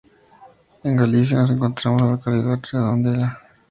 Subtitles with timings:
[0.83, 3.39] En Galicia nos encontramos la localidad de Redondela.